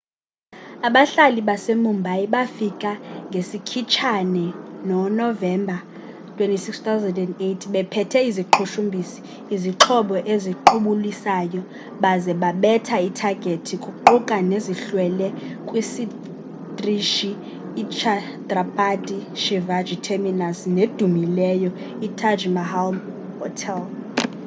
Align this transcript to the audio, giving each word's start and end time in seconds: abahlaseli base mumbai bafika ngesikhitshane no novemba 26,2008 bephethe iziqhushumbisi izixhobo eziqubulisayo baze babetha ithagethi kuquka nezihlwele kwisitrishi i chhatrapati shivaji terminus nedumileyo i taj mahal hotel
abahlaseli 0.87 1.41
base 1.49 1.71
mumbai 1.83 2.23
bafika 2.33 2.91
ngesikhitshane 3.29 4.45
no 4.87 4.97
novemba 5.19 5.77
26,2008 6.39 7.61
bephethe 7.73 8.19
iziqhushumbisi 8.29 9.19
izixhobo 9.55 10.15
eziqubulisayo 10.33 11.61
baze 12.03 12.31
babetha 12.41 12.97
ithagethi 13.09 13.75
kuquka 13.83 14.35
nezihlwele 14.51 15.27
kwisitrishi 15.67 17.31
i 17.81 17.83
chhatrapati 17.97 19.17
shivaji 19.43 19.95
terminus 20.05 20.59
nedumileyo 20.75 21.69
i 22.05 22.07
taj 22.19 22.39
mahal 22.57 22.89
hotel 23.41 23.81